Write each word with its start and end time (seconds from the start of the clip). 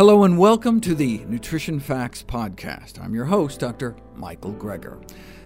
Hello 0.00 0.24
and 0.24 0.38
welcome 0.38 0.80
to 0.80 0.94
the 0.94 1.18
Nutrition 1.26 1.78
Facts 1.78 2.22
Podcast. 2.22 2.98
I'm 3.04 3.14
your 3.14 3.26
host, 3.26 3.60
Dr. 3.60 3.96
Michael 4.16 4.54
Greger. 4.54 4.98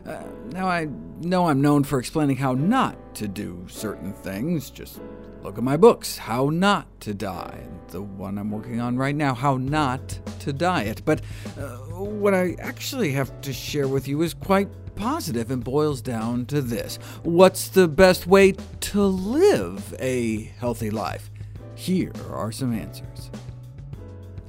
Uh, 0.06 0.22
now, 0.52 0.68
I 0.68 0.86
know 1.22 1.48
I'm 1.48 1.60
known 1.60 1.82
for 1.82 1.98
explaining 1.98 2.36
how 2.36 2.52
not 2.52 3.16
to 3.16 3.26
do 3.26 3.66
certain 3.68 4.12
things. 4.12 4.70
Just 4.70 5.00
look 5.42 5.58
at 5.58 5.64
my 5.64 5.76
books, 5.76 6.16
How 6.16 6.50
Not 6.50 6.86
to 7.00 7.14
Die, 7.14 7.58
and 7.64 7.88
the 7.88 8.02
one 8.02 8.38
I'm 8.38 8.52
working 8.52 8.78
on 8.80 8.96
right 8.96 9.16
now, 9.16 9.34
How 9.34 9.56
Not 9.56 10.20
to 10.38 10.52
Diet. 10.52 11.02
But 11.04 11.22
uh, 11.58 11.78
what 11.88 12.32
I 12.32 12.54
actually 12.60 13.10
have 13.10 13.40
to 13.40 13.52
share 13.52 13.88
with 13.88 14.06
you 14.06 14.22
is 14.22 14.34
quite 14.34 14.68
positive 14.94 15.50
and 15.50 15.64
boils 15.64 16.00
down 16.00 16.46
to 16.46 16.62
this. 16.62 17.00
What's 17.24 17.66
the 17.66 17.88
best 17.88 18.28
way 18.28 18.52
to 18.52 19.02
live 19.02 19.96
a 19.98 20.44
healthy 20.60 20.90
life? 20.90 21.28
Here 21.74 22.12
are 22.30 22.52
some 22.52 22.72
answers. 22.72 23.32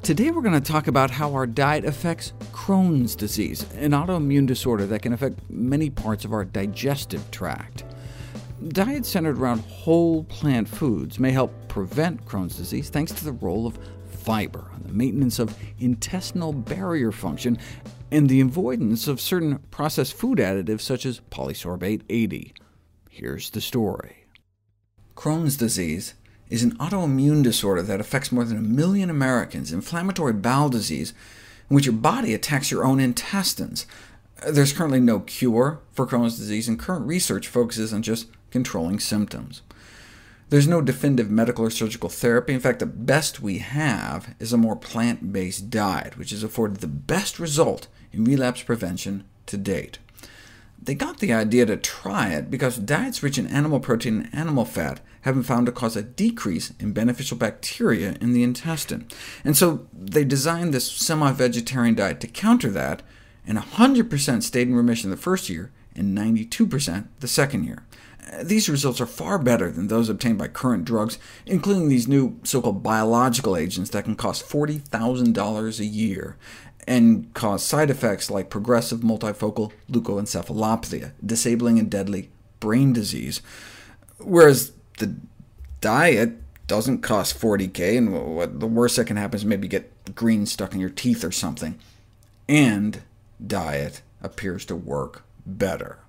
Today 0.06 0.30
we're 0.30 0.44
going 0.44 0.54
to 0.54 0.62
talk 0.62 0.86
about 0.86 1.10
how 1.10 1.34
our 1.34 1.48
diet 1.48 1.84
affects 1.84 2.32
Crohn's 2.52 3.16
disease, 3.16 3.66
an 3.74 3.90
autoimmune 3.90 4.46
disorder 4.46 4.86
that 4.86 5.02
can 5.02 5.14
affect 5.14 5.40
many 5.50 5.90
parts 5.90 6.24
of 6.24 6.32
our 6.32 6.46
digestive 6.46 7.32
tract. 7.32 7.84
Diets 8.68 9.10
centered 9.10 9.40
around 9.40 9.62
whole 9.62 10.24
plant 10.26 10.68
foods 10.68 11.18
may 11.18 11.32
help 11.32 11.52
prevent 11.70 12.24
Crohn's 12.24 12.56
disease 12.56 12.92
thanks 12.92 13.14
to 13.14 13.26
the 13.26 13.32
role 13.32 13.66
of 13.66 13.80
fiber 14.12 14.70
on 14.76 14.84
the 14.84 14.94
maintenance 14.94 15.40
of 15.40 15.58
intestinal 15.80 16.54
barrier 16.54 17.12
function 17.12 17.58
and 18.12 18.30
the 18.30 18.42
avoidance 18.42 19.08
of 19.08 19.20
certain 19.20 19.58
processed 19.72 20.14
food 20.14 20.38
additives 20.38 20.82
such 20.82 21.08
as 21.08 21.22
polysorbate 21.32 22.04
80. 22.10 22.54
Here's 23.10 23.50
the 23.50 23.60
story. 23.60 24.28
Crohn's 25.16 25.58
disease 25.58 26.14
is 26.50 26.64
an 26.64 26.78
autoimmune 26.78 27.44
disorder 27.44 27.82
that 27.82 28.00
affects 28.00 28.32
more 28.32 28.44
than 28.44 28.58
a 28.58 28.62
million 28.62 29.10
Americans, 29.10 29.72
inflammatory 29.72 30.34
bowel 30.34 30.70
disease, 30.70 31.14
in 31.70 31.76
which 31.76 31.86
your 31.86 31.94
body 31.94 32.34
attacks 32.34 32.72
your 32.72 32.86
own 32.86 33.00
intestines. 33.00 33.86
Uh, 34.46 34.52
there's 34.52 34.74
currently 34.74 35.00
no 35.00 35.20
cure 35.22 35.80
for 35.92 36.06
Crohn's 36.06 36.38
disease, 36.38 36.68
and 36.68 36.80
current 36.80 37.08
research 37.08 37.48
focuses 37.48 37.94
on 37.94 38.04
just 38.04 38.28
controlling 38.52 39.00
symptoms. 39.00 39.62
There's 40.50 40.68
no 40.68 40.82
definitive 40.82 41.32
medical 41.32 41.66
or 41.66 41.72
surgical 41.72 42.10
therapy. 42.10 42.54
In 42.54 42.60
fact, 42.60 42.80
the 42.80 42.86
best 42.86 43.42
we 43.42 43.58
have 43.58 44.36
is 44.40 44.54
a 44.54 44.58
more 44.58 44.76
plant-based 44.76 45.72
diet, 45.72 46.18
which 46.18 46.30
has 46.30 46.44
afforded 46.44 46.78
the 46.78 46.88
best 46.88 47.40
result 47.40 47.88
in 48.14 48.24
relapse 48.24 48.62
prevention 48.62 49.24
to 49.48 49.58
date. 49.58 49.98
They 50.86 50.96
got 50.96 51.18
the 51.18 51.34
idea 51.34 51.66
to 51.66 51.78
try 51.78 52.30
it 52.30 52.52
because 52.52 52.78
diets 52.78 53.24
rich 53.24 53.38
in 53.38 53.48
animal 53.48 53.80
protein 53.80 54.22
and 54.22 54.36
animal 54.36 54.66
fat 54.66 55.02
have 55.22 55.34
been 55.34 55.44
found 55.44 55.66
to 55.66 55.72
cause 55.72 55.96
a 55.96 56.04
decrease 56.04 56.74
in 56.80 56.94
beneficial 56.94 57.38
bacteria 57.38 58.16
in 58.22 58.34
the 58.34 58.44
intestine. 58.44 59.08
And 59.44 59.58
so 59.58 59.88
they 59.92 60.24
designed 60.24 60.74
this 60.74 60.92
semi-vegetarian 60.92 61.96
diet 61.96 62.20
to 62.22 62.28
counter 62.28 62.70
that, 62.70 63.02
and 63.48 63.58
100% 63.58 64.44
stayed 64.44 64.68
in 64.68 64.76
remission 64.76 65.10
the 65.10 65.18
first 65.18 65.50
year, 65.50 65.72
and 65.96 66.16
92% 66.16 67.06
the 67.20 67.28
second 67.28 67.64
year. 67.64 67.84
These 68.42 68.70
results 68.70 69.00
are 69.00 69.06
far 69.06 69.38
better 69.38 69.72
than 69.72 69.88
those 69.88 70.10
obtained 70.10 70.40
by 70.40 70.48
current 70.48 70.84
drugs, 70.84 71.20
including 71.46 71.90
these 71.90 72.08
new 72.08 72.40
so-called 72.44 72.82
biological 72.84 73.56
agents 73.56 73.92
that 73.92 74.04
can 74.04 74.16
cost 74.16 74.50
$40,000 74.50 75.80
a 75.80 75.86
year 75.86 76.36
and 76.88 77.34
cause 77.34 77.64
side 77.64 77.90
effects 77.90 78.30
like 78.30 78.50
progressive 78.50 79.00
multifocal 79.00 79.72
leukoencephalopathy, 79.90 81.12
disabling 81.26 81.80
and 81.80 81.90
deadly 81.90 82.30
brain 82.60 82.94
disease, 82.94 83.42
whereas 84.20 84.72
the 85.00 85.16
diet 85.82 86.34
doesn't 86.68 87.02
cost 87.02 87.40
40k, 87.40 87.98
and 87.98 88.36
what 88.36 88.60
the 88.60 88.68
worst 88.68 88.96
that 88.96 89.06
can 89.06 89.18
happen 89.18 89.38
is 89.38 89.46
maybe 89.46 89.68
get 89.68 90.16
green 90.16 90.46
stuck 90.46 90.74
in 90.74 90.80
your 90.80 90.90
teeth 90.90 91.24
or 91.24 91.32
something, 91.32 91.78
and 92.48 93.02
diet 93.46 94.02
appears 94.22 94.66
to 94.66 94.76
work 94.76 95.24
better. 95.46 96.00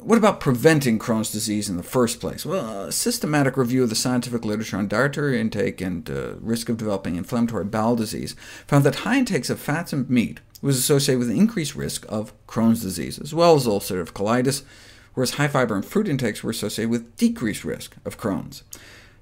What 0.00 0.18
about 0.18 0.40
preventing 0.40 0.98
Crohn's 0.98 1.30
disease 1.30 1.68
in 1.68 1.76
the 1.76 1.82
first 1.82 2.20
place? 2.20 2.46
Well, 2.46 2.84
a 2.84 2.92
systematic 2.92 3.56
review 3.56 3.82
of 3.82 3.88
the 3.88 3.94
scientific 3.94 4.44
literature 4.44 4.76
on 4.76 4.88
dietary 4.88 5.40
intake 5.40 5.80
and 5.80 6.08
uh, 6.08 6.34
risk 6.40 6.68
of 6.68 6.76
developing 6.76 7.16
inflammatory 7.16 7.64
bowel 7.64 7.96
disease 7.96 8.36
found 8.66 8.84
that 8.84 8.96
high 8.96 9.18
intakes 9.18 9.50
of 9.50 9.58
fats 9.58 9.92
and 9.92 10.08
meat 10.08 10.40
was 10.62 10.78
associated 10.78 11.18
with 11.18 11.30
increased 11.30 11.74
risk 11.74 12.06
of 12.08 12.32
Crohn's 12.46 12.82
disease, 12.82 13.18
as 13.18 13.34
well 13.34 13.54
as 13.54 13.66
ulcerative 13.66 14.12
colitis, 14.12 14.62
whereas 15.14 15.32
high 15.32 15.48
fiber 15.48 15.74
and 15.74 15.84
fruit 15.84 16.08
intakes 16.08 16.42
were 16.42 16.50
associated 16.50 16.90
with 16.90 17.16
decreased 17.16 17.64
risk 17.64 17.96
of 18.04 18.18
Crohn's. 18.18 18.62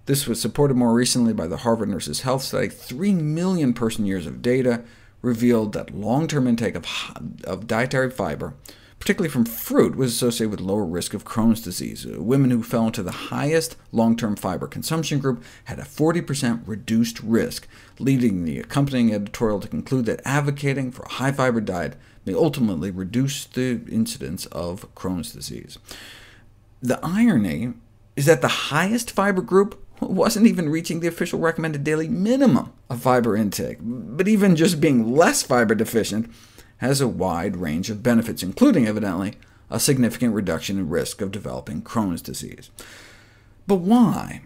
This 0.06 0.26
was 0.26 0.40
supported 0.40 0.76
more 0.76 0.94
recently 0.94 1.32
by 1.32 1.46
the 1.46 1.58
Harvard 1.58 1.88
Nurses 1.88 2.20
Health 2.20 2.42
Study. 2.42 2.68
3 2.68 3.14
million 3.14 3.74
person-years 3.74 4.26
of 4.26 4.40
data 4.40 4.84
revealed 5.20 5.72
that 5.72 5.94
long-term 5.94 6.46
intake 6.46 6.76
of, 6.76 6.86
of 7.44 7.66
dietary 7.66 8.10
fiber 8.10 8.54
particularly 8.98 9.30
from 9.30 9.44
fruit, 9.44 9.96
was 9.96 10.12
associated 10.12 10.50
with 10.50 10.60
lower 10.60 10.84
risk 10.84 11.14
of 11.14 11.24
Crohn's 11.24 11.60
disease. 11.60 12.06
Uh, 12.06 12.20
women 12.20 12.50
who 12.50 12.62
fell 12.62 12.86
into 12.86 13.02
the 13.02 13.10
highest 13.10 13.76
long-term 13.92 14.36
fiber 14.36 14.66
consumption 14.66 15.18
group 15.18 15.42
had 15.64 15.78
a 15.78 15.82
40% 15.82 16.62
reduced 16.66 17.20
risk, 17.20 17.68
leading 17.98 18.44
the 18.44 18.58
accompanying 18.58 19.12
editorial 19.12 19.60
to 19.60 19.68
conclude 19.68 20.06
that 20.06 20.22
advocating 20.24 20.90
for 20.90 21.02
a 21.04 21.12
high-fiber 21.12 21.60
diet 21.60 21.96
may 22.24 22.34
ultimately 22.34 22.90
reduce 22.90 23.44
the 23.44 23.80
incidence 23.88 24.46
of 24.46 24.92
Crohn's 24.94 25.32
disease. 25.32 25.78
The 26.82 26.98
irony 27.02 27.74
is 28.16 28.26
that 28.26 28.42
the 28.42 28.48
highest 28.48 29.10
fiber 29.10 29.42
group 29.42 29.82
wasn't 30.00 30.46
even 30.46 30.68
reaching 30.68 31.00
the 31.00 31.06
official 31.06 31.38
recommended 31.38 31.84
daily 31.84 32.08
minimum 32.08 32.72
of 32.90 33.02
fiber 33.02 33.36
intake, 33.36 33.78
but 33.80 34.26
even 34.28 34.56
just 34.56 34.80
being 34.80 35.14
less 35.14 35.42
fiber 35.42 35.74
deficient 35.74 36.30
has 36.78 37.00
a 37.00 37.08
wide 37.08 37.56
range 37.56 37.90
of 37.90 38.02
benefits, 38.02 38.42
including, 38.42 38.86
evidently, 38.86 39.34
a 39.70 39.80
significant 39.80 40.34
reduction 40.34 40.78
in 40.78 40.88
risk 40.88 41.20
of 41.20 41.32
developing 41.32 41.82
Crohn's 41.82 42.22
disease. 42.22 42.70
But 43.66 43.76
why? 43.76 44.42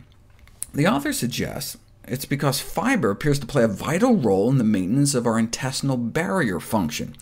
The 0.73 0.87
author 0.87 1.13
suggests 1.13 1.77
it's 2.05 2.25
because 2.25 2.61
fiber 2.61 3.11
appears 3.11 3.39
to 3.41 3.47
play 3.47 3.63
a 3.63 3.69
vital 3.69 4.17
role 4.17 4.51
in 4.51 4.59
the 4.59 4.65
maintenance 4.65 5.15
of 5.15 5.27
our 5.27 5.39
intestinal 5.39 5.97
barrier 5.97 6.59
function. 6.59 7.15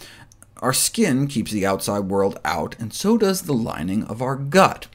Our 0.58 0.72
skin 0.72 1.26
keeps 1.26 1.52
the 1.52 1.66
outside 1.66 2.00
world 2.00 2.38
out, 2.44 2.76
and 2.78 2.92
so 2.92 3.18
does 3.18 3.42
the 3.42 3.54
lining 3.54 4.04
of 4.04 4.22
our 4.22 4.36
gut. 4.36 4.86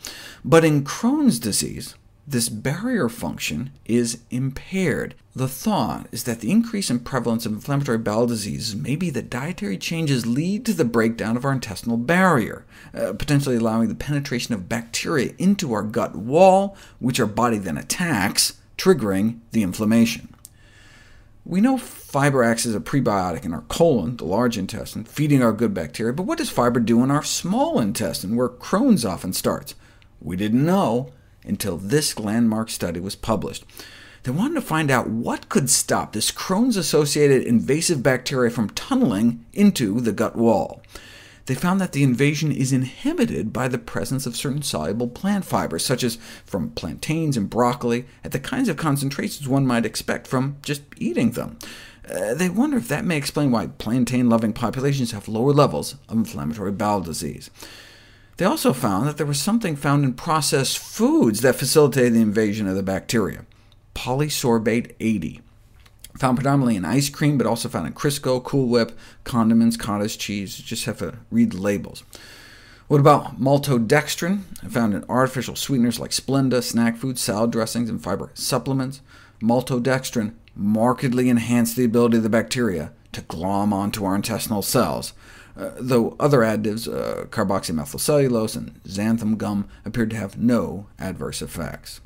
But 0.44 0.66
in 0.66 0.84
Crohn's 0.84 1.40
disease, 1.40 1.96
this 2.26 2.48
barrier 2.48 3.10
function 3.10 3.72
is 3.86 4.20
impaired. 4.30 5.14
The 5.36 5.48
thought 5.48 6.08
is 6.12 6.24
that 6.24 6.40
the 6.40 6.52
increase 6.52 6.90
in 6.90 7.00
prevalence 7.00 7.46
of 7.46 7.52
inflammatory 7.52 7.98
bowel 7.98 8.28
diseases 8.28 8.76
may 8.76 8.96
be 8.96 9.10
that 9.10 9.30
dietary 9.30 9.78
changes 9.78 10.26
lead 10.26 10.66
to 10.66 10.74
the 10.74 10.86
breakdown 10.86 11.36
of 11.36 11.44
our 11.44 11.52
intestinal 11.52 11.98
barrier, 11.98 12.66
uh, 12.94 13.14
potentially 13.14 13.58
allowing 13.58 13.90
the 13.90 13.96
penetration 13.96 14.54
of 14.54 14.70
bacteria 14.70 15.34
into 15.38 15.74
our 15.74 15.84
gut 15.84 16.16
wall, 16.16 16.78
which 17.00 17.20
our 17.20 17.26
body 17.26 17.58
then 17.58 17.78
attacks, 17.78 18.54
triggering 18.78 19.40
the 19.52 19.64
inflammation. 19.64 20.34
We 21.46 21.60
know 21.60 21.78
fiber 21.78 22.42
acts 22.42 22.66
as 22.66 22.74
a 22.74 22.80
prebiotic 22.80 23.44
in 23.44 23.54
our 23.54 23.64
colon, 23.64 24.16
the 24.16 24.24
large 24.24 24.58
intestine, 24.58 25.04
feeding 25.04 25.44
our 25.44 25.52
good 25.52 25.74
bacteria, 25.74 26.14
but 26.14 26.24
what 26.24 26.38
does 26.38 26.50
fiber 26.50 26.80
do 26.80 27.04
in 27.04 27.12
our 27.12 27.24
small 27.24 27.82
intestine, 27.82 28.38
where 28.38 28.48
Crohn's 28.48 29.04
often 29.04 29.34
starts? 29.34 29.76
We 30.22 30.38
didn't 30.38 30.66
know 30.66 31.12
until 31.46 31.78
this 31.78 32.20
landmark 32.20 32.70
study 32.70 33.00
was 33.00 33.16
published. 33.16 33.64
They 34.24 34.32
wanted 34.32 34.56
to 34.56 34.62
find 34.62 34.90
out 34.90 35.10
what 35.10 35.50
could 35.50 35.70
stop 35.70 36.14
this 36.14 36.32
Crohn's-associated 36.32 37.44
invasive 37.44 38.02
bacteria 38.02 38.50
from 38.50 38.70
tunneling 38.70 39.46
into 39.52 40.00
the 40.00 40.14
gut 40.14 40.36
wall. 40.36 40.82
They 41.46 41.56
found 41.56 41.82
that 41.82 41.92
the 41.92 42.04
invasion 42.04 42.52
is 42.52 42.72
inhibited 42.72 43.52
by 43.52 43.68
the 43.68 43.78
presence 43.78 44.26
of 44.26 44.38
certain 44.38 44.62
soluble 44.62 45.10
plant 45.10 45.44
fibers, 45.44 45.86
such 45.86 46.02
as 46.02 46.18
from 46.46 46.70
plantains 46.70 47.36
and 47.36 47.50
broccoli, 47.50 48.06
at 48.24 48.32
the 48.32 48.40
kinds 48.40 48.70
of 48.70 48.78
concentrations 48.78 49.46
one 49.46 49.68
might 49.68 49.86
expect 49.86 50.26
from 50.26 50.56
just 50.62 50.84
eating 50.96 51.32
them. 51.32 51.60
Uh, 52.10 52.34
they 52.34 52.48
wonder 52.48 52.78
if 52.78 52.88
that 52.88 53.04
may 53.04 53.18
explain 53.18 53.52
why 53.52 53.68
plantain-loving 53.68 54.54
populations 54.54 55.12
have 55.12 55.28
lower 55.28 55.52
levels 55.52 55.96
of 56.08 56.18
inflammatory 56.18 56.72
bowel 56.72 57.02
disease. 57.02 57.50
They 58.38 58.46
also 58.46 58.74
found 58.74 59.08
that 59.08 59.18
there 59.18 59.26
was 59.26 59.42
something 59.42 59.76
found 59.76 60.04
in 60.04 60.14
processed 60.14 60.80
foods 60.80 61.42
that 61.42 61.56
facilitated 61.56 62.14
the 62.14 62.22
invasion 62.22 62.68
of 62.68 62.76
the 62.76 62.84
bacteria, 62.84 63.46
polysorbate 63.94 64.94
80, 65.00 65.42
found 66.18 66.38
predominantly 66.38 66.76
in 66.76 66.86
ice 66.86 67.10
cream, 67.10 67.38
but 67.38 67.46
also 67.46 67.70
found 67.70 67.86
in 67.86 67.94
Crisco, 67.94 68.44
Cool 68.44 68.68
Whip, 68.68 68.98
condiments, 69.24 69.78
cottage 69.78 70.18
cheese. 70.18 70.60
You 70.60 70.66
just 70.66 70.86
have 70.86 70.98
to 71.00 71.20
read 71.30 71.52
the 71.52 71.58
labels. 71.58 72.04
What 72.88 73.00
about 73.00 73.40
maltodextrin, 73.40 74.42
found 74.70 74.94
in 74.94 75.06
artificial 75.08 75.56
sweeteners 75.56 76.00
like 76.00 76.12
Splenda, 76.12 76.62
snack 76.64 76.98
foods, 76.98 77.22
salad 77.22 77.52
dressings, 77.52 77.90
and 77.90 78.02
fiber 78.02 78.32
supplements? 78.34 79.02
Maltodextrin 79.42 80.34
markedly 80.56 81.30
enhanced 81.30 81.76
the 81.76 81.86
ability 81.86 82.18
of 82.18 82.24
the 82.24 82.30
bacteria 82.30 82.92
to 83.12 83.22
glom 83.22 83.74
onto 83.74 84.06
our 84.06 84.16
intestinal 84.16 84.62
cells, 84.62 85.14
uh, 85.58 85.72
though 85.80 86.16
other 86.20 86.40
additives, 86.40 86.88
uh, 86.88 87.26
carboxymethylcellulose 87.26 88.56
and 88.56 88.82
xanthan 88.84 89.38
gum, 89.38 89.68
appeared 89.86 90.10
to 90.10 90.16
have 90.16 90.38
no 90.38 90.88
adverse 91.00 91.42
effects. 91.42 92.02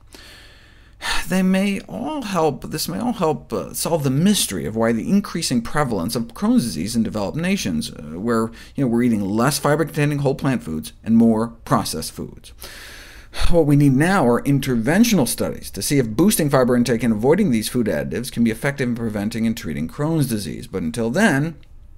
they 1.28 1.42
may 1.44 1.80
all 1.82 2.24
help, 2.24 2.64
this 2.64 2.88
may 2.88 3.00
all 3.00 3.14
help 3.14 3.52
uh, 3.54 3.74
solve 3.74 4.04
the 4.04 4.10
mystery 4.10 4.66
of 4.66 4.76
why 4.76 4.92
the 4.92 5.10
increasing 5.10 5.62
prevalence 5.62 6.16
of 6.16 6.28
Crohn's 6.30 6.64
disease 6.64 6.96
in 6.96 7.04
developed 7.04 7.38
nations, 7.38 7.92
uh, 7.92 8.20
where 8.20 8.52
you 8.76 8.84
know, 8.84 8.88
we're 8.88 9.04
eating 9.04 9.22
less 9.22 9.60
fiber-containing 9.60 10.20
whole 10.20 10.36
plant 10.36 10.64
foods 10.64 10.94
and 11.04 11.16
more 11.16 11.50
processed 11.66 12.12
foods. 12.12 12.54
What 13.52 13.68
we 13.68 13.76
need 13.76 13.94
now 13.94 14.28
are 14.28 14.42
interventional 14.44 15.28
studies 15.28 15.70
to 15.72 15.82
see 15.82 16.00
if 16.00 16.10
boosting 16.10 16.50
fiber 16.50 16.76
intake 16.76 17.04
and 17.04 17.14
avoiding 17.14 17.52
these 17.52 17.70
food 17.70 17.88
additives 17.88 18.32
can 18.32 18.44
be 18.44 18.52
effective 18.52 18.90
in 18.90 18.96
preventing 18.96 19.46
and 19.46 19.56
treating 19.56 19.88
Crohn's 19.88 20.28
disease. 20.28 20.66
But 20.66 20.82
until 20.82 21.12
then, 21.12 21.56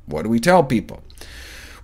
what 0.09 0.23
do 0.23 0.29
we 0.29 0.39
tell 0.39 0.63
people? 0.63 1.03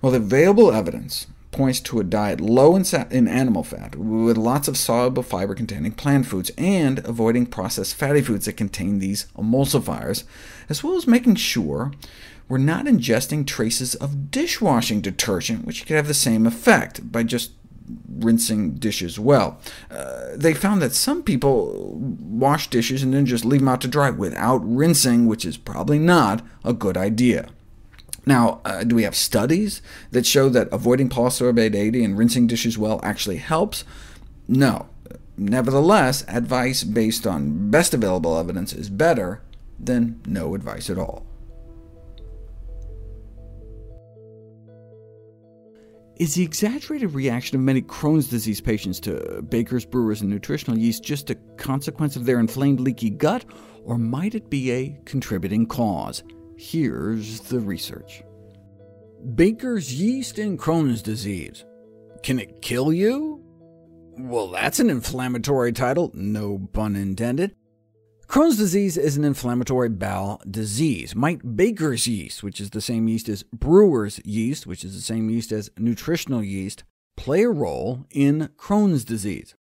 Well, 0.02 0.12
the 0.12 0.18
available 0.18 0.72
evidence 0.72 1.26
points 1.52 1.80
to 1.80 1.98
a 1.98 2.04
diet 2.04 2.40
low 2.40 2.76
in, 2.76 2.84
in, 3.10 3.26
animal 3.26 3.62
fat, 3.62 3.96
with 3.96 4.36
lots 4.36 4.68
of 4.68 4.76
soluble 4.76 5.22
fiber-containing 5.22 5.92
plant 5.92 6.26
foods, 6.26 6.50
and 6.58 6.98
avoiding 7.00 7.46
processed 7.46 7.94
fatty 7.94 8.20
foods 8.20 8.44
that 8.44 8.58
contain 8.58 8.98
these 8.98 9.26
emulsifiers, 9.36 10.24
as 10.68 10.84
well 10.84 10.96
as 10.96 11.06
making 11.06 11.34
sure 11.36 11.92
we're 12.48 12.58
not 12.58 12.84
ingesting 12.84 13.46
traces 13.46 13.94
of 13.94 14.30
dishwashing 14.30 15.00
detergent, 15.00 15.64
which 15.64 15.86
could 15.86 15.96
have 15.96 16.06
the 16.06 16.14
same 16.14 16.46
effect 16.46 17.10
by 17.10 17.22
just 17.22 17.52
rinsing 18.08 18.74
dishes 18.74 19.18
well. 19.18 19.58
Uh, 19.90 20.30
they 20.34 20.54
found 20.54 20.82
that 20.82 20.92
some 20.92 21.22
people 21.22 21.92
wash 21.96 22.68
dishes 22.68 23.02
and 23.02 23.14
then 23.14 23.26
just 23.26 23.44
leave 23.44 23.60
them 23.60 23.68
out 23.68 23.80
to 23.80 23.88
dry 23.88 24.10
without 24.10 24.58
rinsing, 24.58 25.26
which 25.26 25.44
is 25.44 25.56
probably 25.56 25.98
not 25.98 26.44
a 26.64 26.72
good 26.72 26.96
idea. 26.96 27.48
Now, 28.26 28.60
uh, 28.64 28.82
do 28.82 28.96
we 28.96 29.04
have 29.04 29.14
studies 29.14 29.80
that 30.10 30.26
show 30.26 30.48
that 30.48 30.68
avoiding 30.72 31.08
polysorbate 31.08 31.76
80 31.76 32.04
and 32.04 32.18
rinsing 32.18 32.48
dishes 32.48 32.76
well 32.76 33.00
actually 33.04 33.36
helps? 33.36 33.84
No. 34.48 34.88
Nevertheless, 35.38 36.24
advice 36.26 36.82
based 36.82 37.26
on 37.26 37.70
best 37.70 37.94
available 37.94 38.36
evidence 38.36 38.72
is 38.72 38.90
better 38.90 39.42
than 39.78 40.20
no 40.26 40.54
advice 40.56 40.90
at 40.90 40.98
all. 40.98 41.24
Is 46.16 46.34
the 46.34 46.42
exaggerated 46.42 47.12
reaction 47.12 47.56
of 47.56 47.62
many 47.62 47.82
Crohn's 47.82 48.28
disease 48.28 48.60
patients 48.60 48.98
to 49.00 49.42
bakers, 49.42 49.84
brewers, 49.84 50.22
and 50.22 50.30
nutritional 50.30 50.78
yeast 50.78 51.04
just 51.04 51.28
a 51.28 51.34
consequence 51.58 52.16
of 52.16 52.24
their 52.24 52.40
inflamed, 52.40 52.80
leaky 52.80 53.10
gut, 53.10 53.44
or 53.84 53.98
might 53.98 54.34
it 54.34 54.48
be 54.48 54.72
a 54.72 54.98
contributing 55.04 55.66
cause? 55.66 56.22
Here's 56.56 57.40
the 57.40 57.60
research. 57.60 58.22
Baker's 59.34 59.92
yeast 59.92 60.38
and 60.38 60.58
Crohn's 60.58 61.02
disease. 61.02 61.64
Can 62.22 62.38
it 62.38 62.62
kill 62.62 62.92
you? 62.92 63.42
Well, 64.18 64.48
that's 64.48 64.80
an 64.80 64.88
inflammatory 64.88 65.72
title, 65.72 66.10
no 66.14 66.68
pun 66.72 66.96
intended. 66.96 67.54
Crohn's 68.26 68.56
disease 68.56 68.96
is 68.96 69.16
an 69.16 69.24
inflammatory 69.24 69.90
bowel 69.90 70.40
disease. 70.50 71.14
Might 71.14 71.56
Baker's 71.56 72.08
yeast, 72.08 72.42
which 72.42 72.60
is 72.60 72.70
the 72.70 72.80
same 72.80 73.06
yeast 73.06 73.28
as 73.28 73.44
brewer's 73.44 74.18
yeast, 74.24 74.66
which 74.66 74.84
is 74.84 74.94
the 74.94 75.02
same 75.02 75.28
yeast 75.30 75.52
as 75.52 75.70
nutritional 75.78 76.42
yeast, 76.42 76.84
play 77.16 77.42
a 77.42 77.50
role 77.50 78.06
in 78.10 78.48
Crohn's 78.56 79.04
disease? 79.04 79.54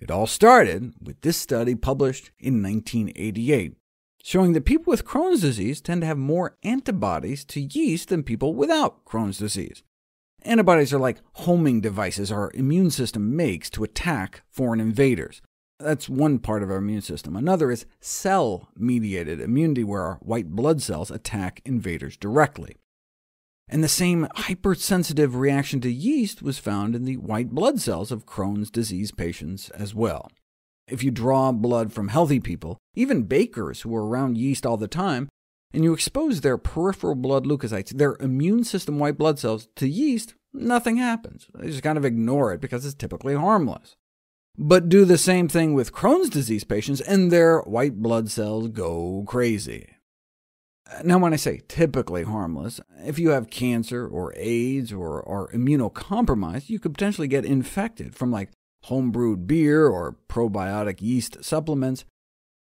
It 0.00 0.10
all 0.10 0.26
started 0.26 0.94
with 1.00 1.20
this 1.20 1.36
study 1.36 1.74
published 1.74 2.32
in 2.38 2.62
1988 2.62 3.76
showing 4.26 4.54
that 4.54 4.64
people 4.64 4.90
with 4.90 5.04
Crohn's 5.04 5.42
disease 5.42 5.82
tend 5.82 6.00
to 6.00 6.06
have 6.06 6.16
more 6.16 6.56
antibodies 6.62 7.44
to 7.44 7.60
yeast 7.60 8.08
than 8.08 8.22
people 8.22 8.54
without 8.54 9.04
Crohn's 9.04 9.36
disease. 9.36 9.82
Antibodies 10.42 10.94
are 10.94 10.98
like 10.98 11.20
homing 11.34 11.82
devices 11.82 12.32
our 12.32 12.50
immune 12.54 12.90
system 12.90 13.36
makes 13.36 13.68
to 13.68 13.84
attack 13.84 14.42
foreign 14.50 14.80
invaders. 14.80 15.42
That's 15.78 16.08
one 16.08 16.38
part 16.38 16.62
of 16.62 16.70
our 16.70 16.78
immune 16.78 17.02
system. 17.02 17.36
Another 17.36 17.70
is 17.70 17.84
cell-mediated 18.00 19.42
immunity, 19.42 19.84
where 19.84 20.02
our 20.02 20.18
white 20.22 20.48
blood 20.48 20.80
cells 20.80 21.10
attack 21.10 21.60
invaders 21.66 22.16
directly. 22.16 22.76
And 23.68 23.84
the 23.84 23.88
same 23.88 24.26
hypersensitive 24.36 25.36
reaction 25.36 25.82
to 25.82 25.92
yeast 25.92 26.42
was 26.42 26.58
found 26.58 26.94
in 26.94 27.04
the 27.04 27.18
white 27.18 27.50
blood 27.50 27.78
cells 27.78 28.10
of 28.10 28.24
Crohn's 28.24 28.70
disease 28.70 29.12
patients 29.12 29.68
as 29.70 29.94
well. 29.94 30.30
If 30.88 31.02
you 31.02 31.10
draw 31.10 31.50
blood 31.52 31.92
from 31.92 32.08
healthy 32.08 32.40
people, 32.40 32.78
even 32.94 33.22
bakers 33.22 33.82
who 33.82 33.94
are 33.96 34.06
around 34.06 34.36
yeast 34.36 34.66
all 34.66 34.76
the 34.76 34.88
time, 34.88 35.28
and 35.72 35.82
you 35.82 35.92
expose 35.92 36.40
their 36.40 36.58
peripheral 36.58 37.14
blood 37.14 37.46
leukocytes, 37.46 37.96
their 37.96 38.16
immune 38.20 38.64
system 38.64 38.98
white 38.98 39.18
blood 39.18 39.38
cells, 39.38 39.68
to 39.76 39.88
yeast, 39.88 40.34
nothing 40.52 40.98
happens. 40.98 41.48
They 41.54 41.68
just 41.68 41.82
kind 41.82 41.98
of 41.98 42.04
ignore 42.04 42.52
it 42.52 42.60
because 42.60 42.84
it's 42.84 42.94
typically 42.94 43.34
harmless. 43.34 43.96
But 44.56 44.88
do 44.88 45.04
the 45.04 45.18
same 45.18 45.48
thing 45.48 45.74
with 45.74 45.92
Crohn's 45.92 46.30
disease 46.30 46.62
patients, 46.64 47.00
and 47.00 47.32
their 47.32 47.60
white 47.62 47.96
blood 47.96 48.30
cells 48.30 48.68
go 48.68 49.24
crazy. 49.26 49.88
Now, 51.02 51.18
when 51.18 51.32
I 51.32 51.36
say 51.36 51.62
typically 51.66 52.22
harmless, 52.22 52.78
if 53.04 53.18
you 53.18 53.30
have 53.30 53.50
cancer 53.50 54.06
or 54.06 54.34
AIDS 54.36 54.92
or 54.92 55.26
are 55.26 55.48
immunocompromised, 55.48 56.68
you 56.68 56.78
could 56.78 56.92
potentially 56.94 57.26
get 57.26 57.44
infected 57.44 58.14
from 58.14 58.30
like 58.30 58.50
homebrewed 58.88 59.46
beer 59.46 59.86
or 59.86 60.16
probiotic 60.28 61.00
yeast 61.00 61.44
supplements, 61.44 62.04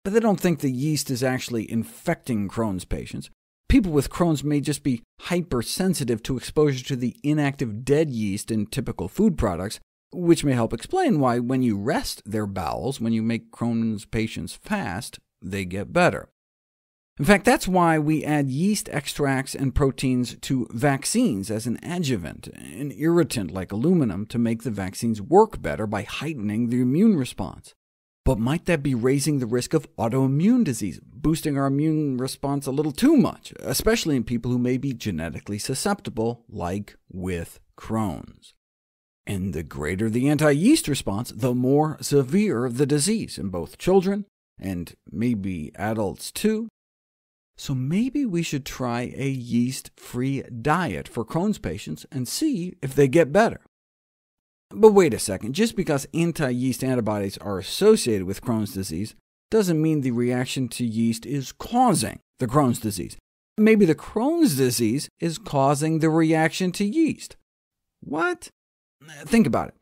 but 0.04 0.14
they 0.14 0.20
don't 0.20 0.40
think 0.40 0.60
the 0.60 0.72
yeast 0.72 1.10
is 1.10 1.24
actually 1.24 1.70
infecting 1.72 2.48
Crohn's 2.48 2.86
patients. 2.86 3.30
People 3.70 3.92
with 3.92 4.10
Crohn's 4.10 4.44
may 4.44 4.62
just 4.62 4.84
be 4.84 5.04
hypersensitive 5.22 6.24
to 6.24 6.38
exposure 6.38 6.86
to 6.86 6.96
the 6.96 7.18
inactive 7.24 7.84
dead 7.84 8.10
yeast 8.10 8.50
in 8.50 8.66
typical 8.68 9.10
food 9.10 9.38
products, 9.38 9.80
which 10.14 10.46
may 10.46 10.54
help 10.54 10.72
explain 10.72 11.20
why 11.20 11.40
when 11.40 11.62
you 11.62 11.78
rest 11.78 12.22
their 12.26 12.48
bowels, 12.48 13.02
when 13.02 13.12
you 13.12 13.22
make 13.22 13.52
Crohn's 13.52 14.06
patients 14.06 14.54
fast, 14.54 15.20
they 15.42 15.66
get 15.66 15.92
better. 15.92 16.30
In 17.20 17.26
fact, 17.26 17.46
that's 17.46 17.68
why 17.68 17.98
we 17.98 18.24
add 18.24 18.48
yeast 18.48 18.90
extracts 18.90 19.56
and 19.56 19.74
proteins 19.74 20.36
to 20.42 20.68
vaccines 20.72 21.50
as 21.50 21.66
an 21.66 21.80
adjuvant, 21.82 22.48
an 22.48 22.94
irritant 22.96 23.50
like 23.50 23.72
aluminum, 23.72 24.28
to 24.28 24.38
make 24.38 24.62
the 24.62 24.70
vaccines 24.70 25.20
work 25.20 25.60
better 25.60 25.88
by 25.88 26.04
heightening 26.04 26.70
the 26.70 26.80
immune 26.80 27.18
response. 27.18 27.74
But 28.24 28.38
might 28.38 28.66
that 28.66 28.84
be 28.84 28.94
raising 28.94 29.40
the 29.40 29.48
risk 29.48 29.74
of 29.74 29.88
autoimmune 29.96 30.64
disease, 30.64 31.00
boosting 31.02 31.58
our 31.58 31.66
immune 31.66 32.18
response 32.18 32.68
a 32.68 32.72
little 32.72 32.92
too 32.92 33.18
much, 33.18 33.52
especially 33.62 34.16
in 34.16 34.24
people 34.24 34.52
who 34.52 34.60
may 34.60 34.78
be 34.78 34.94
genetically 34.94 35.58
susceptible, 35.58 36.46
like 36.48 36.98
with 37.12 37.60
Crohn's? 37.80 38.54
And 39.26 39.54
the 39.54 39.64
greater 39.64 40.08
the 40.08 40.30
anti-yeast 40.30 40.88
response, 40.88 41.32
the 41.32 41.56
more 41.56 41.98
severe 42.00 42.70
the 42.70 42.86
disease 42.86 43.40
in 43.40 43.50
both 43.50 43.80
children 43.80 44.26
and 44.60 44.96
maybe 45.10 45.72
adults 45.76 46.32
too, 46.32 46.68
so 47.58 47.74
maybe 47.74 48.26
we 48.26 48.44
should 48.44 48.66
try 48.66 49.14
a 49.16 49.28
yeast-free 49.30 50.44
diet 50.62 51.08
for 51.08 51.26
Crohn's 51.26 51.58
patients 51.58 52.06
and 52.12 52.28
see 52.28 52.76
if 52.82 52.94
they 52.94 53.08
get 53.08 53.32
better. 53.32 53.62
But 54.70 54.92
wait 54.92 55.14
a 55.14 55.20
second, 55.20 55.54
just 55.54 55.76
because 55.76 56.08
anti-yeast 56.14 56.84
antibodies 56.84 57.38
are 57.38 57.58
associated 57.58 58.28
with 58.28 58.42
Crohn's 58.42 58.74
disease 58.74 59.16
doesn't 59.50 59.82
mean 59.82 60.02
the 60.02 60.12
reaction 60.12 60.68
to 60.68 60.86
yeast 60.86 61.26
is 61.26 61.52
causing 61.52 62.20
the 62.40 62.48
Crohn's 62.48 62.80
disease. 62.80 63.18
Maybe 63.58 63.86
the 63.86 63.96
Crohn's 63.96 64.58
disease 64.58 65.10
is 65.20 65.38
causing 65.38 66.00
the 66.00 66.10
reaction 66.10 66.72
to 66.74 66.86
yeast. 66.86 67.38
What? 68.02 68.50
Think 69.26 69.48
about 69.48 69.70
it. 69.70 69.76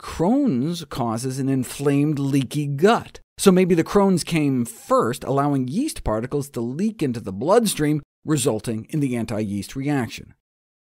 Crohn's 0.00 0.84
causes 0.84 1.38
an 1.38 1.48
inflamed, 1.48 2.18
leaky 2.18 2.66
gut. 2.66 3.20
So 3.36 3.52
maybe 3.52 3.74
the 3.74 3.84
Crohn's 3.84 4.24
came 4.24 4.64
first, 4.64 5.24
allowing 5.24 5.68
yeast 5.68 6.04
particles 6.04 6.48
to 6.50 6.60
leak 6.60 7.02
into 7.02 7.20
the 7.20 7.32
bloodstream, 7.32 8.02
resulting 8.24 8.86
in 8.90 9.00
the 9.00 9.16
anti-yeast 9.16 9.76
reaction. 9.76 10.34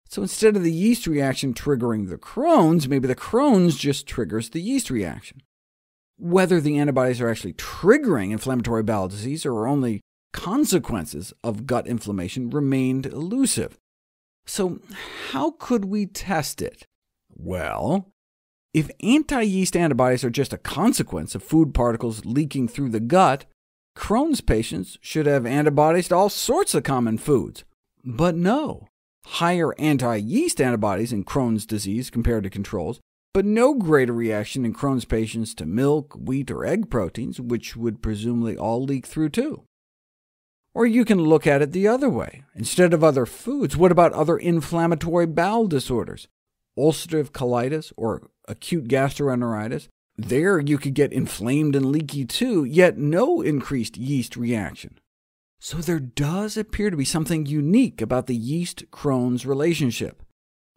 So 0.09 0.23
instead 0.23 0.55
of 0.55 0.63
the 0.63 0.71
yeast 0.71 1.05
reaction 1.05 1.53
triggering 1.53 2.09
the 2.09 2.17
Crohn's, 2.17 2.87
maybe 2.87 3.07
the 3.07 3.15
Crohn's 3.15 3.77
just 3.77 4.07
triggers 4.07 4.49
the 4.49 4.61
yeast 4.61 4.89
reaction. 4.89 5.43
Whether 6.17 6.59
the 6.59 6.79
antibodies 6.79 7.21
are 7.21 7.29
actually 7.29 7.53
triggering 7.53 8.31
inflammatory 8.31 8.83
bowel 8.83 9.07
disease 9.07 9.45
or 9.45 9.53
are 9.53 9.67
only 9.67 10.01
consequences 10.33 11.33
of 11.43 11.67
gut 11.67 11.87
inflammation 11.87 12.49
remained 12.49 13.05
elusive. 13.05 13.77
So 14.45 14.79
how 15.31 15.51
could 15.51 15.85
we 15.85 16.07
test 16.07 16.61
it? 16.61 16.85
Well, 17.31 18.11
if 18.73 18.91
anti-yeast 19.01 19.75
antibodies 19.75 20.23
are 20.23 20.29
just 20.29 20.53
a 20.53 20.57
consequence 20.57 21.33
of 21.33 21.43
food 21.43 21.73
particles 21.73 22.23
leaking 22.23 22.67
through 22.67 22.89
the 22.89 22.99
gut, 22.99 23.45
Crohn's 23.97 24.41
patients 24.41 24.97
should 25.01 25.25
have 25.25 25.45
antibodies 25.45 26.09
to 26.09 26.15
all 26.15 26.29
sorts 26.29 26.75
of 26.75 26.83
common 26.83 27.17
foods. 27.17 27.63
But 28.05 28.35
no, 28.35 28.87
higher 29.25 29.73
anti-yeast 29.79 30.61
antibodies 30.61 31.11
in 31.11 31.25
Crohn's 31.25 31.65
disease 31.65 32.11
compared 32.11 32.43
to 32.43 32.49
controls, 32.49 32.99
but 33.33 33.45
no 33.45 33.73
greater 33.73 34.13
reaction 34.13 34.65
in 34.65 34.73
Crohn's 34.73 35.05
patients 35.05 35.55
to 35.55 35.65
milk, 35.65 36.15
wheat, 36.15 36.51
or 36.51 36.63
egg 36.63 36.91
proteins, 36.91 37.41
which 37.41 37.75
would 37.75 38.03
presumably 38.03 38.55
all 38.55 38.83
leak 38.83 39.07
through 39.07 39.29
too. 39.29 39.63
Or 40.75 40.85
you 40.85 41.03
can 41.05 41.19
look 41.19 41.47
at 41.47 41.63
it 41.63 41.71
the 41.71 41.87
other 41.87 42.09
way. 42.09 42.43
Instead 42.53 42.93
of 42.93 43.03
other 43.03 43.25
foods, 43.25 43.75
what 43.75 43.91
about 43.91 44.13
other 44.13 44.37
inflammatory 44.37 45.25
bowel 45.25 45.65
disorders? 45.65 46.27
ulcerative 46.79 47.31
colitis 47.31 47.91
or 47.97 48.29
acute 48.49 48.87
gastroenteritis, 48.87 49.87
There 50.27 50.59
you 50.59 50.77
could 50.77 50.95
get 50.95 51.13
inflamed 51.13 51.77
and 51.77 51.85
leaky 51.85 52.25
too, 52.25 52.65
yet 52.65 52.97
no 52.97 53.41
increased 53.41 53.95
yeast 53.95 54.35
reaction. 54.35 54.99
So 55.61 55.77
there 55.77 56.01
does 56.01 56.57
appear 56.57 56.89
to 56.89 56.97
be 56.97 57.05
something 57.05 57.45
unique 57.45 58.01
about 58.01 58.27
the 58.27 58.35
yeast-Crohn's 58.35 59.45
relationship. 59.45 60.21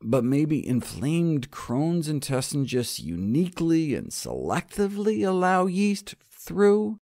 But 0.00 0.22
maybe 0.22 0.64
inflamed 0.64 1.50
Crohn's 1.50 2.08
intestine 2.08 2.66
just 2.66 3.00
uniquely 3.00 3.96
and 3.96 4.10
selectively 4.10 5.26
allow 5.26 5.66
yeast 5.66 6.14
through? 6.30 6.98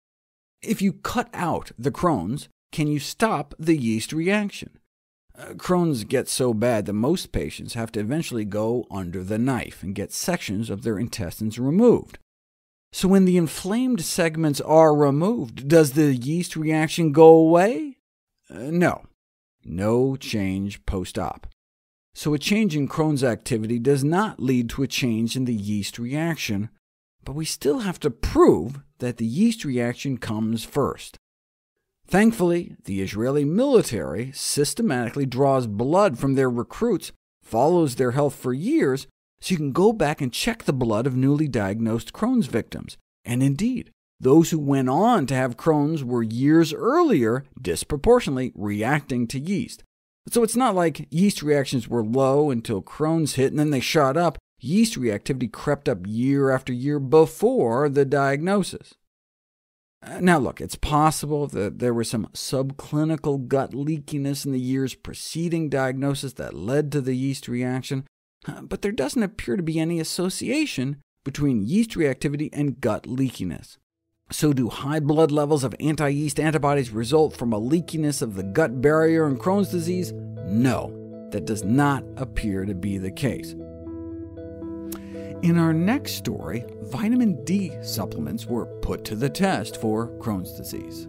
If 0.62 0.80
you 0.80 0.92
cut 0.92 1.30
out 1.32 1.72
the 1.76 1.90
Crohn's, 1.90 2.48
can 2.70 2.86
you 2.86 3.00
stop 3.00 3.52
the 3.58 3.76
yeast 3.76 4.12
reaction? 4.12 4.78
Uh, 5.38 5.52
Crohn's 5.52 6.02
gets 6.02 6.32
so 6.32 6.52
bad 6.52 6.86
that 6.86 6.94
most 6.94 7.30
patients 7.30 7.74
have 7.74 7.92
to 7.92 8.00
eventually 8.00 8.44
go 8.44 8.86
under 8.90 9.22
the 9.22 9.38
knife 9.38 9.84
and 9.84 9.94
get 9.94 10.12
sections 10.12 10.68
of 10.68 10.82
their 10.82 10.98
intestines 10.98 11.58
removed. 11.58 12.18
So 12.92 13.06
when 13.06 13.24
the 13.24 13.36
inflamed 13.36 14.00
segments 14.00 14.60
are 14.62 14.94
removed, 14.94 15.68
does 15.68 15.92
the 15.92 16.14
yeast 16.14 16.56
reaction 16.56 17.12
go 17.12 17.28
away? 17.28 17.98
Uh, 18.50 18.70
no. 18.72 19.04
No 19.64 20.16
change 20.16 20.84
post-op. 20.86 21.46
So 22.14 22.34
a 22.34 22.38
change 22.38 22.74
in 22.74 22.88
Crohn's 22.88 23.22
activity 23.22 23.78
does 23.78 24.02
not 24.02 24.40
lead 24.40 24.68
to 24.70 24.82
a 24.82 24.88
change 24.88 25.36
in 25.36 25.44
the 25.44 25.54
yeast 25.54 26.00
reaction, 26.00 26.70
but 27.22 27.34
we 27.34 27.44
still 27.44 27.80
have 27.80 28.00
to 28.00 28.10
prove 28.10 28.80
that 28.98 29.18
the 29.18 29.26
yeast 29.26 29.64
reaction 29.64 30.18
comes 30.18 30.64
first. 30.64 31.16
Thankfully, 32.08 32.74
the 32.84 33.02
Israeli 33.02 33.44
military 33.44 34.32
systematically 34.32 35.26
draws 35.26 35.66
blood 35.66 36.18
from 36.18 36.34
their 36.34 36.48
recruits, 36.48 37.12
follows 37.42 37.96
their 37.96 38.12
health 38.12 38.34
for 38.34 38.54
years, 38.54 39.06
so 39.42 39.52
you 39.52 39.58
can 39.58 39.72
go 39.72 39.92
back 39.92 40.22
and 40.22 40.32
check 40.32 40.64
the 40.64 40.72
blood 40.72 41.06
of 41.06 41.14
newly 41.14 41.48
diagnosed 41.48 42.14
Crohn's 42.14 42.46
victims. 42.46 42.96
And 43.26 43.42
indeed, 43.42 43.90
those 44.18 44.50
who 44.50 44.58
went 44.58 44.88
on 44.88 45.26
to 45.26 45.34
have 45.34 45.58
Crohn's 45.58 46.02
were 46.02 46.22
years 46.22 46.72
earlier 46.72 47.44
disproportionately 47.60 48.52
reacting 48.54 49.26
to 49.28 49.38
yeast. 49.38 49.84
So 50.30 50.42
it's 50.42 50.56
not 50.56 50.74
like 50.74 51.06
yeast 51.10 51.42
reactions 51.42 51.88
were 51.88 52.04
low 52.04 52.50
until 52.50 52.82
Crohn's 52.82 53.34
hit 53.34 53.50
and 53.50 53.58
then 53.58 53.70
they 53.70 53.80
shot 53.80 54.16
up. 54.16 54.38
Yeast 54.60 54.98
reactivity 54.98 55.52
crept 55.52 55.88
up 55.88 55.98
year 56.06 56.50
after 56.50 56.72
year 56.72 56.98
before 56.98 57.88
the 57.88 58.04
diagnosis. 58.04 58.94
Uh, 60.00 60.20
now 60.20 60.38
look, 60.38 60.60
it's 60.60 60.76
possible 60.76 61.46
that 61.48 61.80
there 61.80 61.94
was 61.94 62.08
some 62.08 62.26
subclinical 62.32 63.48
gut 63.48 63.72
leakiness 63.72 64.46
in 64.46 64.52
the 64.52 64.60
years 64.60 64.94
preceding 64.94 65.68
diagnosis 65.68 66.34
that 66.34 66.54
led 66.54 66.92
to 66.92 67.00
the 67.00 67.14
yeast 67.14 67.48
reaction, 67.48 68.06
uh, 68.46 68.62
but 68.62 68.82
there 68.82 68.92
doesn't 68.92 69.24
appear 69.24 69.56
to 69.56 69.62
be 69.62 69.80
any 69.80 69.98
association 69.98 71.00
between 71.24 71.66
yeast 71.66 71.90
reactivity 71.90 72.48
and 72.52 72.80
gut 72.80 73.02
leakiness. 73.04 73.76
So 74.30 74.52
do 74.52 74.68
high 74.68 75.00
blood 75.00 75.30
levels 75.30 75.64
of 75.64 75.74
anti-yeast 75.80 76.38
antibodies 76.38 76.90
result 76.90 77.36
from 77.36 77.52
a 77.52 77.60
leakiness 77.60 78.22
of 78.22 78.34
the 78.34 78.42
gut 78.42 78.80
barrier 78.80 79.26
in 79.26 79.38
Crohn's 79.38 79.70
disease? 79.70 80.12
No, 80.46 81.28
that 81.32 81.44
does 81.46 81.64
not 81.64 82.04
appear 82.16 82.64
to 82.66 82.74
be 82.74 82.98
the 82.98 83.10
case. 83.10 83.54
In 85.42 85.56
our 85.56 85.72
next 85.72 86.14
story, 86.14 86.64
vitamin 86.82 87.44
D 87.44 87.72
supplements 87.80 88.46
were 88.46 88.66
put 88.66 89.04
to 89.04 89.14
the 89.14 89.30
test 89.30 89.80
for 89.80 90.08
Crohn's 90.18 90.56
disease. 90.56 91.06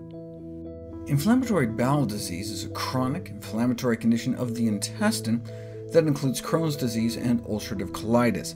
Inflammatory 1.10 1.66
bowel 1.66 2.06
disease 2.06 2.52
is 2.52 2.66
a 2.66 2.70
chronic 2.70 3.30
inflammatory 3.30 3.98
condition 3.98 4.36
of 4.36 4.54
the 4.54 4.68
intestine 4.68 5.42
that 5.94 6.06
includes 6.06 6.44
Crohn's 6.44 6.76
disease 6.76 7.18
and 7.18 7.42
ulcerative 7.46 7.90
colitis. 7.90 8.54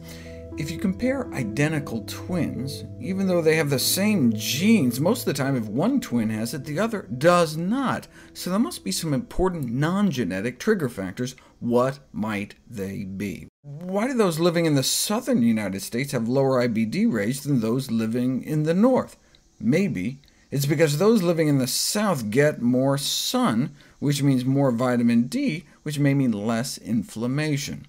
If 0.60 0.70
you 0.70 0.78
compare 0.78 1.34
identical 1.34 2.04
twins, 2.06 2.84
even 3.00 3.28
though 3.28 3.42
they 3.42 3.56
have 3.56 3.72
the 3.72 3.80
same 3.80 4.32
genes, 4.34 5.00
most 5.00 5.22
of 5.22 5.26
the 5.26 5.34
time 5.34 5.56
if 5.56 5.66
one 5.66 6.00
twin 6.00 6.30
has 6.30 6.54
it, 6.54 6.66
the 6.66 6.78
other 6.78 7.08
does 7.18 7.58
not. 7.58 8.08
So 8.36 8.52
there 8.52 8.60
must 8.60 8.84
be 8.84 8.92
some 8.92 9.12
important 9.16 9.72
non-genetic 9.72 10.60
trigger 10.60 10.90
factors. 10.90 11.36
What 11.60 11.98
might 12.12 12.54
they 12.70 13.06
be? 13.06 13.48
Why 13.66 14.08
do 14.08 14.14
those 14.14 14.42
living 14.42 14.66
in 14.66 14.76
the 14.76 14.84
southern 14.84 15.42
United 15.42 15.82
States 15.82 16.12
have 16.12 16.28
lower 16.28 16.68
IBD 16.68 17.10
rates 17.10 17.40
than 17.40 17.62
those 17.62 17.90
living 17.90 18.44
in 18.44 18.64
the 18.64 18.74
north? 18.74 19.16
Maybe 19.58 20.20
it's 20.52 20.66
because 20.66 20.98
those 20.98 21.24
living 21.24 21.48
in 21.48 21.60
the 21.60 21.68
south 21.68 22.30
get 22.30 22.62
more 22.62 22.98
sun, 22.98 23.74
which 24.00 24.22
means 24.22 24.44
more 24.44 24.70
vitamin 24.74 25.28
D, 25.28 25.64
which 25.84 25.98
may 25.98 26.14
mean 26.14 26.34
less 26.34 26.78
inflammation. 26.78 27.88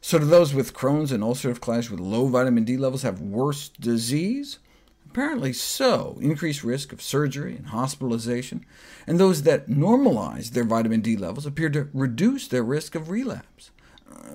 So 0.00 0.20
do 0.20 0.26
those 0.26 0.54
with 0.54 0.74
Crohn's 0.74 1.10
and 1.10 1.24
ulcerative 1.24 1.58
colitis 1.58 1.90
with 1.90 1.98
low 1.98 2.28
vitamin 2.28 2.62
D 2.62 2.76
levels 2.76 3.02
have 3.02 3.20
worse 3.20 3.68
disease? 3.68 4.60
Apparently 5.10 5.52
so, 5.52 6.18
increased 6.20 6.62
risk 6.62 6.92
of 6.92 7.02
surgery 7.02 7.56
and 7.56 7.66
hospitalization, 7.66 8.64
and 9.08 9.18
those 9.18 9.42
that 9.42 9.66
normalize 9.66 10.50
their 10.50 10.62
vitamin 10.62 11.00
D 11.00 11.16
levels 11.16 11.46
appear 11.46 11.68
to 11.70 11.88
reduce 11.92 12.46
their 12.46 12.62
risk 12.62 12.94
of 12.94 13.10
relapse. 13.10 13.72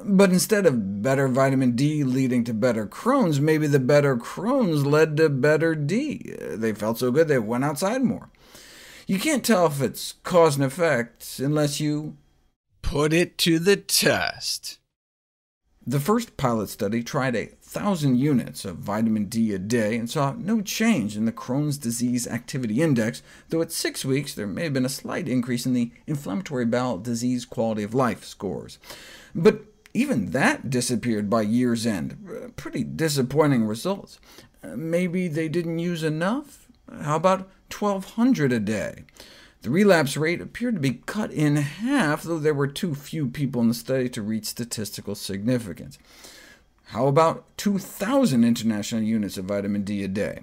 But 0.03 0.29
instead 0.29 0.65
of 0.65 1.01
better 1.01 1.27
vitamin 1.27 1.75
D 1.75 2.03
leading 2.03 2.43
to 2.45 2.53
better 2.53 2.85
Crohn's, 2.85 3.39
maybe 3.39 3.67
the 3.67 3.79
better 3.79 4.15
Crohn's 4.15 4.85
led 4.85 5.17
to 5.17 5.29
better 5.29 5.73
D. 5.73 6.35
They 6.39 6.73
felt 6.73 6.99
so 6.99 7.11
good 7.11 7.27
they 7.27 7.39
went 7.39 7.63
outside 7.63 8.03
more. 8.03 8.29
You 9.07 9.19
can't 9.19 9.43
tell 9.43 9.67
if 9.67 9.81
it's 9.81 10.13
cause 10.23 10.55
and 10.55 10.63
effect 10.63 11.39
unless 11.39 11.79
you 11.79 12.17
put 12.81 13.13
it 13.13 13.37
to 13.39 13.59
the 13.59 13.75
test. 13.75 14.79
The 15.87 15.99
first 15.99 16.35
pilot 16.35 16.69
study 16.69 17.03
tried 17.03 17.35
a 17.35 17.51
thousand 17.61 18.15
units 18.17 18.65
of 18.65 18.77
vitamin 18.77 19.25
D 19.25 19.53
a 19.53 19.59
day 19.59 19.95
and 19.97 20.09
saw 20.09 20.33
no 20.35 20.61
change 20.61 21.15
in 21.15 21.25
the 21.25 21.31
Crohn's 21.31 21.77
disease 21.77 22.25
activity 22.25 22.81
index, 22.81 23.21
though 23.49 23.61
at 23.61 23.71
six 23.71 24.03
weeks 24.03 24.33
there 24.33 24.47
may 24.47 24.63
have 24.63 24.73
been 24.73 24.85
a 24.85 24.89
slight 24.89 25.29
increase 25.29 25.63
in 25.63 25.73
the 25.73 25.91
inflammatory 26.07 26.65
bowel 26.65 26.97
disease 26.97 27.45
quality 27.45 27.83
of 27.83 27.93
life 27.93 28.23
scores. 28.23 28.79
But 29.35 29.61
even 29.93 30.31
that 30.31 30.71
disappeared 30.71 31.29
by 31.29 31.43
year's 31.43 31.85
end. 31.85 32.53
Pretty 32.55 32.83
disappointing 32.83 33.65
results. 33.65 34.19
Uh, 34.63 34.75
maybe 34.75 35.27
they 35.27 35.47
didn't 35.47 35.77
use 35.77 36.03
enough? 36.03 36.67
How 37.01 37.17
about 37.17 37.47
1,200 37.71 38.51
a 38.51 38.59
day? 38.59 39.03
The 39.65 39.71
relapse 39.71 40.15
rate 40.15 40.41
appeared 40.41 40.75
to 40.75 40.79
be 40.79 41.01
cut 41.07 41.31
in 41.31 41.55
half, 41.55 42.21
though 42.21 42.37
there 42.37 42.53
were 42.53 42.67
too 42.67 42.93
few 42.93 43.25
people 43.25 43.63
in 43.63 43.67
the 43.67 43.73
study 43.73 44.07
to 44.09 44.21
reach 44.21 44.45
statistical 44.45 45.15
significance. 45.15 45.97
How 46.89 47.07
about 47.07 47.45
2,000 47.57 48.43
international 48.43 49.01
units 49.01 49.37
of 49.37 49.45
vitamin 49.45 49.81
D 49.83 50.03
a 50.03 50.07
day? 50.07 50.41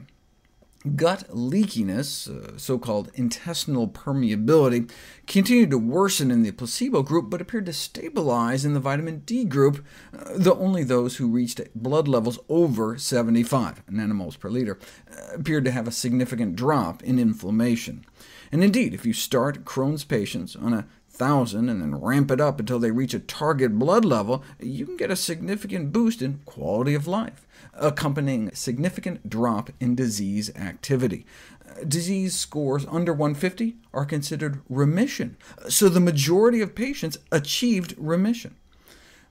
Gut 0.97 1.29
leakiness, 1.31 2.29
uh, 2.29 2.59
so-called 2.59 3.13
intestinal 3.15 3.87
permeability, 3.87 4.91
continued 5.29 5.71
to 5.71 5.79
worsen 5.79 6.33
in 6.33 6.43
the 6.43 6.51
placebo 6.51 7.05
group, 7.05 7.31
but 7.31 7.41
appeared 7.41 7.67
to 7.67 7.73
stabilize 7.73 8.65
in 8.65 8.75
the 8.75 8.81
vitamin 8.81 9.21
D 9.21 9.45
group, 9.45 9.85
uh, 10.13 10.33
though 10.35 10.59
only 10.59 10.83
those 10.83 11.19
who 11.19 11.29
reached 11.29 11.61
blood 11.77 12.09
levels 12.09 12.41
over 12.49 12.99
75 12.99 13.87
nanomoles 13.87 14.37
per 14.37 14.51
liter 14.51 14.81
uh, 15.09 15.35
appeared 15.35 15.65
to 15.65 15.71
have 15.71 15.87
a 15.87 15.93
significant 15.93 16.57
drop 16.57 17.05
in 17.05 17.21
inflammation. 17.21 18.05
And 18.53 18.63
indeed, 18.63 18.93
if 18.93 19.07
you 19.07 19.15
start 19.15 19.65
Crohn's 19.65 20.05
patients 20.05 20.55
on 20.55 20.75
a 20.75 20.87
1,000 21.17 21.69
and 21.69 21.81
then 21.81 21.95
ramp 21.95 22.31
it 22.31 22.41
up 22.41 22.59
until 22.61 22.79
they 22.79 22.91
reach 22.91 23.15
a 23.15 23.19
target 23.19 23.79
blood 23.79 24.05
level, 24.05 24.43
you 24.61 24.87
can 24.87 24.97
get 24.97 25.11
a 25.11 25.17
significant 25.17 25.93
boost 25.93 26.21
in 26.23 26.41
quality 26.45 26.95
of 26.95 27.07
life, 27.07 27.47
accompanying 27.75 28.49
a 28.49 28.55
significant 28.55 29.29
drop 29.29 29.71
in 29.81 29.95
disease 29.95 30.55
activity. 30.57 31.25
Disease 31.87 32.35
scores 32.35 32.87
under 32.87 33.13
150 33.13 33.77
are 33.95 34.05
considered 34.05 34.61
remission, 34.69 35.37
so 35.69 35.89
the 35.89 36.01
majority 36.01 36.61
of 36.61 36.75
patients 36.75 37.19
achieved 37.31 37.95
remission, 37.97 38.57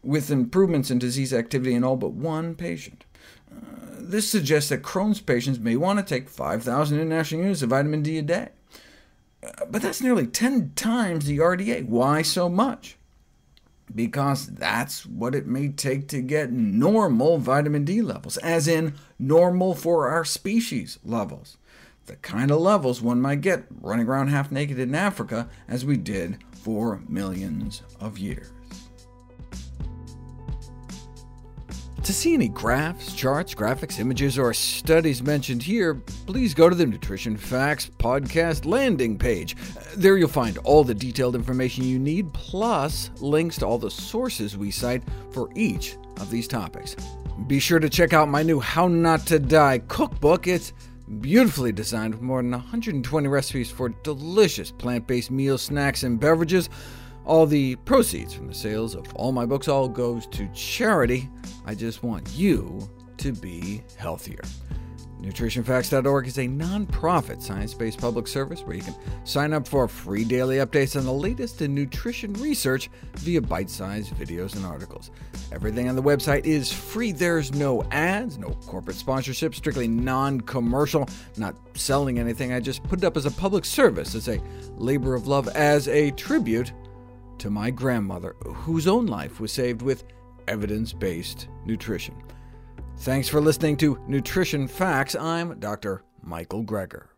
with 0.03 0.31
improvements 0.31 0.89
in 0.89 0.97
disease 0.97 1.33
activity 1.33 1.75
in 1.75 1.83
all 1.83 1.97
but 1.97 2.13
one 2.13 2.55
patient. 2.55 3.05
Uh, 3.51 3.55
this 3.99 4.29
suggests 4.29 4.69
that 4.69 4.81
Crohn's 4.81 5.21
patients 5.21 5.59
may 5.59 5.75
want 5.75 5.99
to 5.99 6.05
take 6.05 6.29
5,000 6.29 6.99
international 6.99 7.41
units 7.41 7.61
of 7.61 7.69
vitamin 7.69 8.01
D 8.01 8.17
a 8.17 8.21
day. 8.21 8.49
But 9.41 9.81
that's 9.81 10.01
nearly 10.01 10.27
10 10.27 10.73
times 10.75 11.25
the 11.25 11.39
RDA. 11.39 11.87
Why 11.87 12.21
so 12.21 12.47
much? 12.47 12.97
Because 13.93 14.47
that's 14.47 15.05
what 15.05 15.35
it 15.35 15.47
may 15.47 15.69
take 15.69 16.07
to 16.09 16.21
get 16.21 16.51
normal 16.51 17.37
vitamin 17.39 17.83
D 17.83 18.01
levels, 18.01 18.37
as 18.37 18.67
in 18.67 18.93
normal 19.19 19.73
for 19.73 20.07
our 20.09 20.23
species 20.23 20.99
levels, 21.03 21.57
the 22.05 22.15
kind 22.17 22.51
of 22.51 22.61
levels 22.61 23.01
one 23.01 23.19
might 23.21 23.41
get 23.41 23.65
running 23.81 24.07
around 24.07 24.27
half 24.27 24.51
naked 24.51 24.79
in 24.79 24.95
Africa, 24.95 25.49
as 25.67 25.85
we 25.85 25.97
did 25.97 26.37
for 26.51 27.01
millions 27.07 27.81
of 27.99 28.17
years. 28.17 28.51
To 32.11 32.17
see 32.17 32.33
any 32.33 32.49
graphs, 32.49 33.13
charts, 33.13 33.55
graphics, 33.55 33.97
images, 33.97 34.37
or 34.37 34.53
studies 34.53 35.23
mentioned 35.23 35.63
here, 35.63 35.95
please 36.25 36.53
go 36.53 36.67
to 36.67 36.75
the 36.75 36.85
Nutrition 36.85 37.37
Facts 37.37 37.89
podcast 37.99 38.65
landing 38.65 39.17
page. 39.17 39.55
There 39.95 40.17
you'll 40.17 40.27
find 40.27 40.57
all 40.57 40.83
the 40.83 40.93
detailed 40.93 41.35
information 41.35 41.85
you 41.85 41.97
need, 41.99 42.33
plus 42.33 43.11
links 43.21 43.59
to 43.59 43.65
all 43.65 43.77
the 43.77 43.89
sources 43.89 44.57
we 44.57 44.71
cite 44.71 45.03
for 45.31 45.47
each 45.55 45.95
of 46.19 46.29
these 46.29 46.49
topics. 46.49 46.97
Be 47.47 47.61
sure 47.61 47.79
to 47.79 47.87
check 47.87 48.11
out 48.11 48.27
my 48.27 48.43
new 48.43 48.59
How 48.59 48.89
Not 48.89 49.25
to 49.27 49.39
Die 49.39 49.77
cookbook. 49.87 50.47
It's 50.47 50.73
beautifully 51.21 51.71
designed 51.71 52.15
with 52.15 52.23
more 52.23 52.41
than 52.41 52.51
120 52.51 53.27
recipes 53.29 53.71
for 53.71 53.87
delicious 53.87 54.69
plant 54.69 55.07
based 55.07 55.31
meals, 55.31 55.61
snacks, 55.61 56.03
and 56.03 56.19
beverages. 56.19 56.69
All 57.25 57.45
the 57.45 57.75
proceeds 57.77 58.33
from 58.33 58.47
the 58.47 58.53
sales 58.53 58.95
of 58.95 59.05
all 59.15 59.31
my 59.31 59.45
books 59.45 59.67
all 59.67 59.87
goes 59.87 60.25
to 60.27 60.47
charity. 60.53 61.29
I 61.65 61.75
just 61.75 62.03
want 62.03 62.29
you 62.33 62.89
to 63.17 63.31
be 63.31 63.83
healthier. 63.97 64.41
NutritionFacts.org 65.21 66.25
is 66.25 66.39
a 66.39 66.47
nonprofit 66.47 67.43
science 67.43 67.75
based 67.75 67.99
public 67.99 68.27
service 68.27 68.61
where 68.61 68.75
you 68.75 68.81
can 68.81 68.95
sign 69.23 69.53
up 69.53 69.67
for 69.67 69.87
free 69.87 70.23
daily 70.23 70.57
updates 70.57 70.97
on 70.97 71.05
the 71.05 71.13
latest 71.13 71.61
in 71.61 71.75
nutrition 71.75 72.33
research 72.33 72.89
via 73.17 73.39
bite 73.39 73.69
sized 73.69 74.15
videos 74.15 74.55
and 74.55 74.65
articles. 74.65 75.11
Everything 75.51 75.87
on 75.87 75.95
the 75.95 76.01
website 76.01 76.45
is 76.45 76.73
free. 76.73 77.11
There's 77.11 77.53
no 77.53 77.83
ads, 77.91 78.39
no 78.39 78.49
corporate 78.65 78.97
sponsorship, 78.97 79.53
strictly 79.53 79.87
non 79.87 80.41
commercial, 80.41 81.07
not 81.37 81.55
selling 81.75 82.17
anything. 82.17 82.51
I 82.51 82.59
just 82.59 82.81
put 82.83 82.99
it 82.99 83.05
up 83.05 83.15
as 83.15 83.27
a 83.27 83.31
public 83.31 83.63
service, 83.63 84.15
as 84.15 84.27
a 84.27 84.41
labor 84.77 85.13
of 85.13 85.27
love, 85.27 85.47
as 85.49 85.87
a 85.87 86.09
tribute 86.11 86.73
to 87.41 87.49
my 87.49 87.71
grandmother, 87.71 88.35
whose 88.43 88.87
own 88.87 89.07
life 89.07 89.39
was 89.39 89.51
saved 89.51 89.81
with 89.81 90.03
evidence 90.47 90.93
based 90.93 91.47
nutrition. 91.65 92.15
Thanks 92.97 93.27
for 93.27 93.41
listening 93.41 93.77
to 93.77 93.99
Nutrition 94.07 94.67
Facts. 94.67 95.15
I'm 95.15 95.59
Dr. 95.59 96.03
Michael 96.21 96.63
Greger. 96.63 97.10